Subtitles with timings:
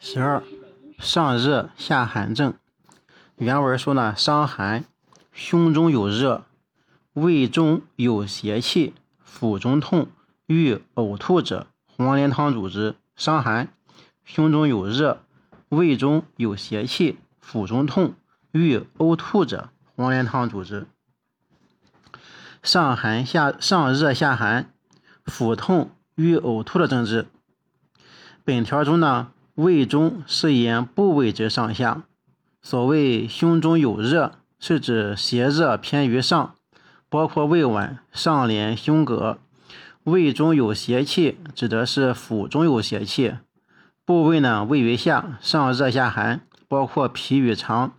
[0.00, 0.44] 十二，
[1.00, 2.54] 上热下寒症。
[3.36, 4.84] 原文说呢，伤寒，
[5.32, 6.44] 胸中有热，
[7.14, 10.06] 胃中有邪气，腹中痛，
[10.46, 11.66] 欲呕吐者，
[11.96, 12.94] 黄连汤主之。
[13.16, 13.74] 伤寒，
[14.24, 15.24] 胸中有热，
[15.70, 18.14] 胃中有邪气，腹中痛，
[18.52, 20.86] 欲呕吐者，黄连汤主之。
[22.62, 24.72] 上寒下上热下寒，
[25.24, 27.26] 腹痛欲呕吐的症治。
[28.44, 29.32] 本条中呢。
[29.58, 32.04] 胃中是言部位之上下，
[32.62, 36.54] 所谓胸中有热，是指邪热偏于上，
[37.08, 39.38] 包括胃脘、上廉、胸膈；
[40.04, 43.34] 胃中有邪气，指的是腹中有邪气。
[44.04, 47.94] 部位呢位于下，上热下寒，包括脾与肠，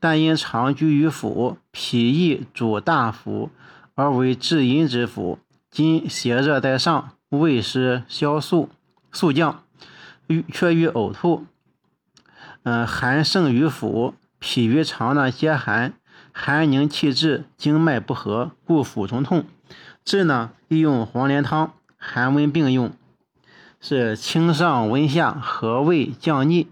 [0.00, 3.50] 但因肠居于腹，脾易主大腑，
[3.94, 5.38] 而为至阴之腑。
[5.70, 8.70] 今邪热在上，胃湿消肃
[9.12, 9.62] 肃降。
[10.28, 11.46] 欲却欲呕吐，
[12.64, 15.94] 嗯，寒盛于腹，脾与肠呢皆寒，
[16.32, 19.44] 寒凝气滞，经脉不和，故腹中痛。
[20.04, 22.92] 治呢宜用黄连汤，寒温并用，
[23.80, 26.68] 是清上温下，和胃降逆。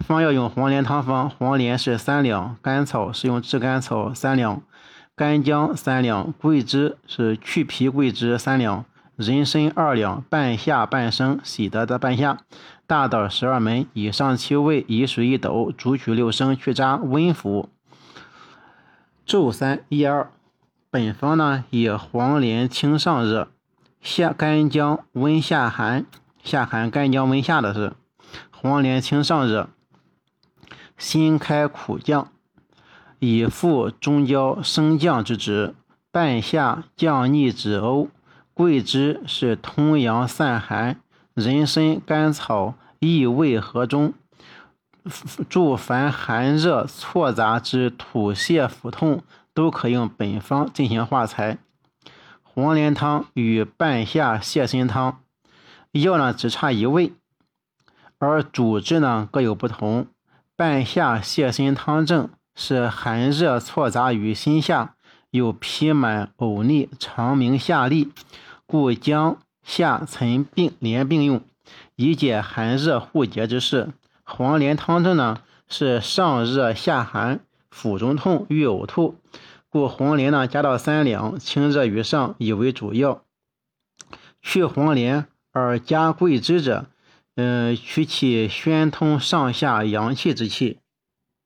[0.00, 4.62] 方要用黄连汤方，黄连是三两，甘草是用炙甘草三两，
[5.14, 8.84] 干姜三两，桂枝是去皮桂枝三两。
[9.22, 12.38] 人参二两，半夏半生，喜得的半夏。
[12.88, 17.68] 大枣十二枚，以上七味，以水一斗，煮取六升，去渣，温服。
[19.24, 20.28] 昼三一二。
[20.90, 23.48] 本方呢，以黄连清上热，
[24.00, 26.04] 下干姜温下寒。
[26.42, 27.92] 下寒干姜温下的是
[28.50, 29.68] 黄连清上热，
[30.98, 32.28] 辛开苦降，
[33.20, 35.74] 以附中焦升降之职。
[36.10, 38.08] 半夏降逆止呕。
[38.54, 41.00] 桂枝是通阳散寒，
[41.34, 44.12] 人参、甘草益胃和中，
[45.48, 49.22] 助凡寒热错杂之吐泻、腹痛，
[49.54, 51.58] 都可用本方进行化裁。
[52.42, 55.22] 黄连汤与半夏泻心汤
[55.92, 57.14] 药呢只差一味，
[58.18, 60.06] 而主治呢各有不同。
[60.54, 64.94] 半夏泻心汤症是寒热错杂于心下。
[65.32, 68.10] 有脾满、呕逆、肠鸣、下痢，
[68.66, 71.42] 故将夏岑并连并用，
[71.96, 73.88] 以解寒热互结之势。
[74.24, 77.40] 黄连汤症呢是上热下寒，
[77.70, 79.14] 腹中痛，欲呕吐，
[79.70, 83.22] 故黄连呢加到三两，清热于上，以为主要。
[84.42, 86.84] 去黄连而加桂枝者，
[87.36, 90.80] 嗯，取其宣通上下阳气之气。